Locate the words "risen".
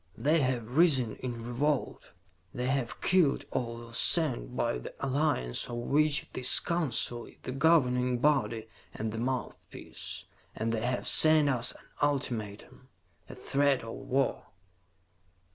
0.77-1.15